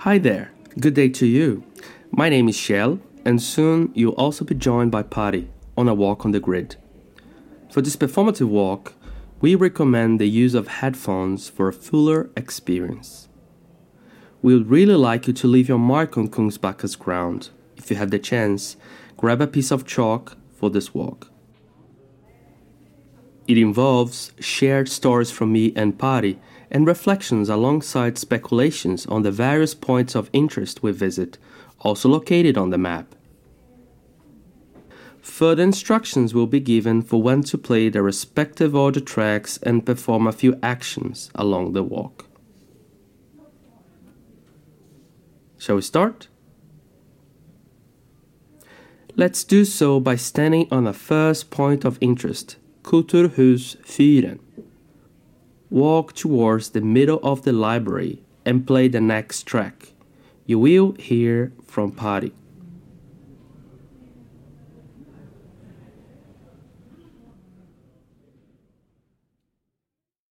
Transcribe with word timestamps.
Hi 0.00 0.18
there, 0.18 0.52
good 0.78 0.92
day 0.92 1.08
to 1.08 1.26
you. 1.26 1.64
My 2.10 2.28
name 2.28 2.50
is 2.50 2.56
Kjell, 2.56 3.00
and 3.24 3.42
soon 3.42 3.90
you'll 3.94 4.12
also 4.12 4.44
be 4.44 4.54
joined 4.54 4.92
by 4.92 5.02
Patty 5.02 5.48
on 5.74 5.88
a 5.88 5.94
walk 5.94 6.26
on 6.26 6.32
the 6.32 6.38
grid. 6.38 6.76
For 7.72 7.80
this 7.80 7.96
performative 7.96 8.46
walk, 8.46 8.92
we 9.40 9.54
recommend 9.54 10.20
the 10.20 10.28
use 10.28 10.52
of 10.54 10.68
headphones 10.68 11.48
for 11.48 11.68
a 11.68 11.72
fuller 11.72 12.28
experience. 12.36 13.28
We 14.42 14.52
would 14.52 14.70
really 14.70 14.94
like 14.94 15.26
you 15.26 15.32
to 15.32 15.46
leave 15.46 15.66
your 15.66 15.78
mark 15.78 16.18
on 16.18 16.28
Kungsbacka's 16.28 16.94
ground. 16.94 17.48
If 17.78 17.90
you 17.90 17.96
have 17.96 18.10
the 18.10 18.18
chance, 18.18 18.76
grab 19.16 19.40
a 19.40 19.46
piece 19.46 19.70
of 19.70 19.86
chalk 19.86 20.36
for 20.52 20.68
this 20.68 20.92
walk. 20.92 21.30
It 23.48 23.58
involves 23.58 24.32
shared 24.40 24.88
stories 24.88 25.30
from 25.30 25.52
me 25.52 25.72
and 25.76 25.98
Patty 25.98 26.38
and 26.70 26.86
reflections 26.86 27.48
alongside 27.48 28.18
speculations 28.18 29.06
on 29.06 29.22
the 29.22 29.30
various 29.30 29.74
points 29.74 30.16
of 30.16 30.30
interest 30.32 30.82
we 30.82 30.92
visit, 30.92 31.38
also 31.80 32.08
located 32.08 32.58
on 32.58 32.70
the 32.70 32.78
map. 32.78 33.14
Further 35.20 35.62
instructions 35.62 36.34
will 36.34 36.46
be 36.46 36.60
given 36.60 37.02
for 37.02 37.20
when 37.22 37.42
to 37.42 37.58
play 37.58 37.88
the 37.88 38.02
respective 38.02 38.74
order 38.74 39.00
tracks 39.00 39.58
and 39.62 39.84
perform 39.84 40.26
a 40.26 40.32
few 40.32 40.58
actions 40.62 41.30
along 41.34 41.72
the 41.72 41.82
walk. 41.82 42.26
Shall 45.58 45.76
we 45.76 45.82
start? 45.82 46.28
Let's 49.16 49.44
do 49.44 49.64
so 49.64 49.98
by 49.98 50.16
standing 50.16 50.68
on 50.70 50.84
the 50.84 50.92
first 50.92 51.50
point 51.50 51.84
of 51.84 51.98
interest, 52.00 52.56
Kulturhusfyren. 52.86 54.38
Walk 55.70 56.12
towards 56.14 56.70
the 56.70 56.80
middle 56.80 57.18
of 57.20 57.42
the 57.42 57.52
library 57.52 58.22
and 58.44 58.64
play 58.64 58.86
the 58.86 59.00
next 59.00 59.42
track. 59.42 59.92
You 60.46 60.60
will 60.60 60.92
hear 60.92 61.52
from 61.64 61.90
Patty. 61.90 62.32